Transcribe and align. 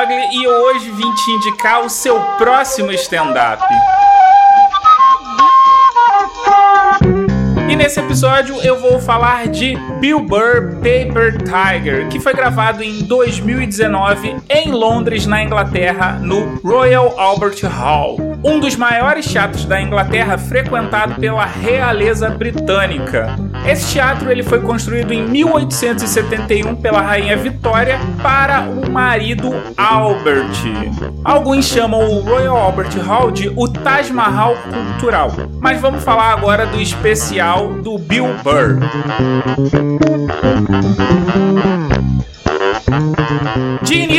Mogli 0.00 0.28
e 0.32 0.48
hoje 0.48 0.90
vim 0.92 1.14
te 1.14 1.30
indicar 1.30 1.84
o 1.84 1.90
seu 1.90 2.18
próximo 2.38 2.90
stand-up. 2.92 3.62
E 7.68 7.76
nesse 7.76 8.00
episódio 8.00 8.56
eu 8.62 8.80
vou 8.80 8.98
falar 8.98 9.48
de 9.48 9.76
Bill 10.00 10.20
Burr 10.20 10.76
Paper 10.76 11.36
Tiger, 11.42 12.08
que 12.08 12.18
foi 12.18 12.32
gravado 12.32 12.82
em 12.82 13.02
2019 13.02 14.36
em 14.48 14.72
Londres, 14.72 15.26
na 15.26 15.42
Inglaterra, 15.42 16.18
no 16.22 16.56
Royal 16.64 17.20
Albert 17.20 17.60
Hall, 17.64 18.16
um 18.42 18.58
dos 18.58 18.76
maiores 18.76 19.30
teatros 19.30 19.66
da 19.66 19.82
Inglaterra 19.82 20.38
frequentado 20.38 21.16
pela 21.16 21.44
realeza 21.44 22.30
britânica. 22.30 23.36
Esse 23.66 23.92
teatro 23.92 24.30
ele 24.30 24.42
foi 24.42 24.60
construído 24.60 25.12
em 25.12 25.26
1871 25.26 26.76
pela 26.76 27.00
rainha 27.00 27.36
Vitória 27.36 27.98
para 28.22 28.62
o 28.62 28.90
marido 28.90 29.54
Albert. 29.76 30.48
Alguns 31.22 31.66
chamam 31.66 32.00
o 32.00 32.20
Royal 32.20 32.56
Albert 32.56 32.98
Hall 33.04 33.30
de 33.30 33.52
o 33.54 33.68
Taj 33.68 34.10
Mahal 34.12 34.56
cultural, 34.56 35.30
mas 35.60 35.80
vamos 35.80 36.02
falar 36.02 36.32
agora 36.32 36.66
do 36.66 36.80
especial 36.80 37.74
do 37.74 37.98
Bill 37.98 38.28
Burr. 38.42 38.80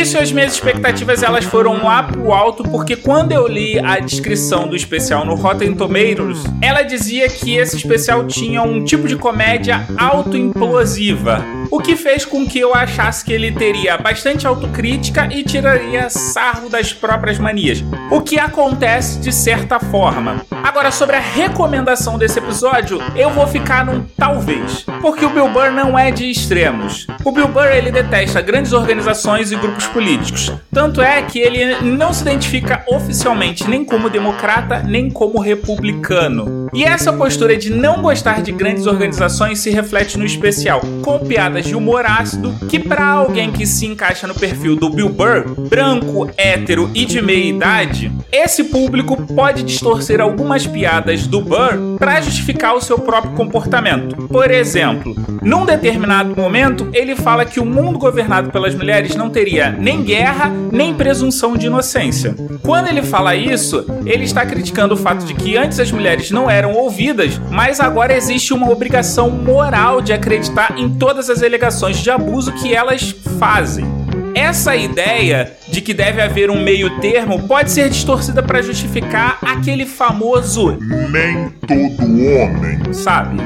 Início, 0.02 0.20
as 0.20 0.32
minhas 0.32 0.54
expectativas 0.54 1.22
elas 1.22 1.44
foram 1.44 1.84
lá 1.84 2.02
pro 2.02 2.32
alto, 2.32 2.64
porque 2.64 2.96
quando 2.96 3.30
eu 3.30 3.46
li 3.46 3.78
a 3.78 4.00
descrição 4.00 4.66
do 4.66 4.74
especial 4.74 5.24
no 5.24 5.36
Rotten 5.36 5.74
Tomatoes, 5.74 6.42
ela 6.60 6.82
dizia 6.82 7.28
que 7.28 7.56
esse 7.56 7.76
especial 7.76 8.26
tinha 8.26 8.62
um 8.62 8.82
tipo 8.82 9.06
de 9.06 9.14
comédia 9.14 9.86
autoimplosiva, 9.96 11.44
o 11.72 11.80
que 11.80 11.96
fez 11.96 12.26
com 12.26 12.46
que 12.46 12.58
eu 12.58 12.74
achasse 12.74 13.24
que 13.24 13.32
ele 13.32 13.50
teria 13.50 13.96
bastante 13.96 14.46
autocrítica 14.46 15.26
e 15.32 15.42
tiraria 15.42 16.10
sarro 16.10 16.68
das 16.68 16.92
próprias 16.92 17.38
manias, 17.38 17.82
o 18.10 18.20
que 18.20 18.38
acontece 18.38 19.18
de 19.18 19.32
certa 19.32 19.80
forma. 19.80 20.44
Agora, 20.62 20.90
sobre 20.90 21.16
a 21.16 21.20
recomendação 21.20 22.18
desse 22.18 22.38
episódio, 22.38 22.98
eu 23.16 23.30
vou 23.30 23.46
ficar 23.46 23.86
num 23.86 24.04
talvez, 24.18 24.84
porque 25.00 25.24
o 25.24 25.30
Bill 25.30 25.48
Burr 25.48 25.72
não 25.72 25.98
é 25.98 26.10
de 26.10 26.30
extremos. 26.30 27.06
O 27.24 27.32
Bill 27.32 27.48
Burr 27.48 27.72
ele 27.72 27.90
detesta 27.90 28.42
grandes 28.42 28.74
organizações 28.74 29.50
e 29.50 29.56
grupos 29.56 29.86
políticos. 29.86 30.52
Tanto 30.70 31.00
é 31.00 31.22
que 31.22 31.38
ele 31.38 31.76
não 31.80 32.12
se 32.12 32.20
identifica 32.20 32.84
oficialmente 32.86 33.66
nem 33.66 33.82
como 33.82 34.10
democrata 34.10 34.82
nem 34.82 35.10
como 35.10 35.40
republicano. 35.40 36.68
E 36.74 36.84
essa 36.84 37.14
postura 37.14 37.56
de 37.56 37.70
não 37.70 38.02
gostar 38.02 38.42
de 38.42 38.52
grandes 38.52 38.86
organizações 38.86 39.60
se 39.60 39.70
reflete 39.70 40.18
no 40.18 40.26
especial, 40.26 40.82
com 41.02 41.18
piadas 41.20 41.61
de 41.64 41.74
humor 41.74 42.04
ácido 42.06 42.54
que 42.68 42.78
para 42.78 43.06
alguém 43.06 43.50
que 43.52 43.66
se 43.66 43.86
encaixa 43.86 44.26
no 44.26 44.34
perfil 44.34 44.76
do 44.76 44.90
Bill 44.90 45.08
Burr, 45.08 45.68
branco, 45.68 46.30
hétero 46.36 46.90
e 46.94 47.04
de 47.04 47.20
meia 47.20 47.44
idade, 47.44 48.12
esse 48.30 48.64
público 48.64 49.16
pode 49.34 49.62
distorcer 49.62 50.20
algumas 50.20 50.66
piadas 50.66 51.26
do 51.26 51.40
Burr 51.40 51.98
para 51.98 52.20
justificar 52.20 52.74
o 52.74 52.80
seu 52.80 52.98
próprio 52.98 53.34
comportamento. 53.34 54.28
Por 54.28 54.50
exemplo, 54.50 55.14
num 55.42 55.66
determinado 55.66 56.34
momento, 56.34 56.88
ele 56.92 57.14
fala 57.14 57.44
que 57.44 57.60
o 57.60 57.66
mundo 57.66 57.98
governado 57.98 58.50
pelas 58.50 58.74
mulheres 58.74 59.14
não 59.14 59.28
teria 59.28 59.70
nem 59.70 60.02
guerra, 60.02 60.50
nem 60.70 60.94
presunção 60.94 61.56
de 61.56 61.66
inocência. 61.66 62.34
Quando 62.62 62.88
ele 62.88 63.02
fala 63.02 63.34
isso, 63.34 63.84
ele 64.06 64.24
está 64.24 64.46
criticando 64.46 64.94
o 64.94 64.96
fato 64.96 65.24
de 65.24 65.34
que 65.34 65.56
antes 65.56 65.78
as 65.78 65.92
mulheres 65.92 66.30
não 66.30 66.50
eram 66.50 66.72
ouvidas, 66.72 67.40
mas 67.50 67.80
agora 67.80 68.14
existe 68.14 68.54
uma 68.54 68.70
obrigação 68.70 69.30
moral 69.30 70.00
de 70.00 70.12
acreditar 70.12 70.78
em 70.78 70.88
todas 70.88 71.28
as 71.28 71.41
alegações 71.42 71.98
de 71.98 72.10
abuso 72.10 72.52
que 72.52 72.74
elas 72.74 73.14
fazem. 73.38 73.84
Essa 74.34 74.74
ideia 74.74 75.52
de 75.68 75.80
que 75.80 75.92
deve 75.92 76.20
haver 76.22 76.50
um 76.50 76.62
meio 76.62 76.98
termo 77.00 77.46
pode 77.46 77.70
ser 77.70 77.90
distorcida 77.90 78.42
para 78.42 78.62
justificar 78.62 79.38
aquele 79.42 79.84
famoso 79.84 80.78
nem 81.10 81.50
todo 81.66 82.02
homem, 82.02 82.92
sabe? 82.92 83.36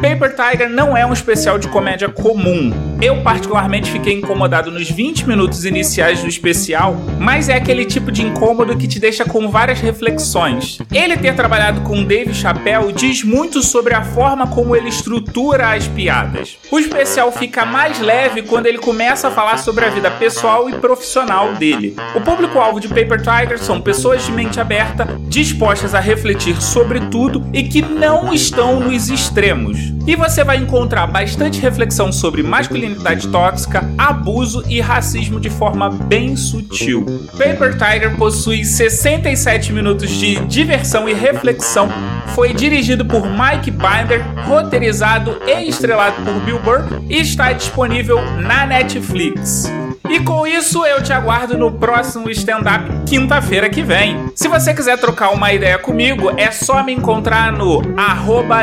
Paper 0.00 0.34
Tiger 0.34 0.70
não 0.70 0.96
é 0.96 1.04
um 1.04 1.12
especial 1.12 1.58
de 1.58 1.68
comédia 1.68 2.08
comum. 2.08 2.89
Eu, 3.02 3.22
particularmente, 3.22 3.90
fiquei 3.90 4.12
incomodado 4.12 4.70
nos 4.70 4.90
20 4.90 5.26
minutos 5.26 5.64
iniciais 5.64 6.20
do 6.20 6.28
especial, 6.28 6.94
mas 7.18 7.48
é 7.48 7.54
aquele 7.54 7.86
tipo 7.86 8.12
de 8.12 8.22
incômodo 8.22 8.76
que 8.76 8.86
te 8.86 9.00
deixa 9.00 9.24
com 9.24 9.48
várias 9.48 9.80
reflexões. 9.80 10.78
Ele 10.92 11.16
ter 11.16 11.34
trabalhado 11.34 11.80
com 11.80 12.04
Dave 12.04 12.34
Chappelle 12.34 12.92
diz 12.92 13.24
muito 13.24 13.62
sobre 13.62 13.94
a 13.94 14.02
forma 14.02 14.46
como 14.48 14.76
ele 14.76 14.90
estrutura 14.90 15.72
as 15.72 15.88
piadas. 15.88 16.58
O 16.70 16.78
especial 16.78 17.32
fica 17.32 17.64
mais 17.64 17.98
leve 18.00 18.42
quando 18.42 18.66
ele 18.66 18.76
começa 18.76 19.28
a 19.28 19.30
falar 19.30 19.56
sobre 19.56 19.86
a 19.86 19.88
vida 19.88 20.10
pessoal 20.10 20.68
e 20.68 20.74
profissional 20.74 21.54
dele. 21.54 21.96
O 22.14 22.20
público-alvo 22.20 22.80
de 22.80 22.88
Paper 22.88 23.22
Tiger 23.22 23.58
são 23.58 23.80
pessoas 23.80 24.26
de 24.26 24.32
mente 24.32 24.60
aberta, 24.60 25.08
dispostas 25.26 25.94
a 25.94 26.00
refletir 26.00 26.60
sobre 26.60 27.00
tudo 27.08 27.46
e 27.50 27.62
que 27.62 27.80
não 27.80 28.30
estão 28.34 28.78
nos 28.78 29.08
extremos. 29.08 29.78
E 30.06 30.14
você 30.14 30.44
vai 30.44 30.58
encontrar 30.58 31.06
bastante 31.06 31.60
reflexão 31.60 32.12
sobre 32.12 32.42
masculinidade 32.42 32.89
tóxica, 33.30 33.88
abuso 33.96 34.64
e 34.68 34.80
racismo 34.80 35.40
de 35.40 35.50
forma 35.50 35.90
bem 35.90 36.36
sutil. 36.36 37.04
Paper 37.32 37.72
Tiger 37.72 38.16
possui 38.16 38.64
67 38.64 39.72
minutos 39.72 40.10
de 40.10 40.36
diversão 40.46 41.08
e 41.08 41.14
reflexão. 41.14 41.88
Foi 42.34 42.52
dirigido 42.52 43.04
por 43.04 43.22
Mike 43.26 43.70
Binder, 43.70 44.24
roteirizado 44.46 45.36
e 45.46 45.68
estrelado 45.68 46.16
por 46.22 46.34
Bill 46.44 46.58
Burr 46.60 47.02
e 47.08 47.20
está 47.20 47.52
disponível 47.52 48.20
na 48.40 48.66
Netflix. 48.66 49.70
E 50.10 50.18
com 50.18 50.44
isso 50.44 50.84
eu 50.84 51.00
te 51.00 51.12
aguardo 51.12 51.56
no 51.56 51.70
próximo 51.70 52.28
stand-up 52.30 52.84
quinta-feira 53.06 53.70
que 53.70 53.80
vem. 53.80 54.28
Se 54.34 54.48
você 54.48 54.74
quiser 54.74 54.98
trocar 54.98 55.30
uma 55.30 55.52
ideia 55.52 55.78
comigo, 55.78 56.32
é 56.36 56.50
só 56.50 56.82
me 56.82 56.92
encontrar 56.92 57.52
no 57.52 57.80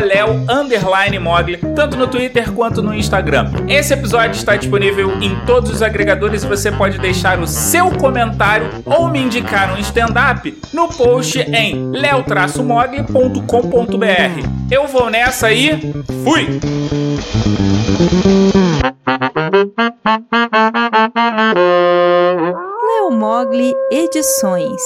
leo_mogli, 0.04 1.56
tanto 1.74 1.96
no 1.96 2.08
Twitter 2.08 2.52
quanto 2.52 2.84
no 2.84 2.94
Instagram. 2.94 3.50
Esse 3.66 3.94
episódio 3.94 4.38
está 4.38 4.58
disponível 4.58 5.22
em 5.22 5.40
todos 5.46 5.72
os 5.72 5.82
agregadores 5.82 6.44
e 6.44 6.48
você 6.48 6.70
pode 6.70 6.98
deixar 6.98 7.40
o 7.40 7.48
seu 7.48 7.92
comentário 7.92 8.68
ou 8.86 9.08
me 9.08 9.22
indicar 9.22 9.74
um 9.74 9.80
stand-up 9.80 10.54
no 10.74 10.90
post 10.90 11.40
em 11.40 11.92
leo-mogli.com.br. 11.92 14.50
Eu 14.70 14.86
vou 14.86 15.10
nessa 15.10 15.50
e 15.54 15.80
fui! 16.26 16.60
Leo 22.88 23.12
Mogli 23.12 23.74
Edições 23.92 24.82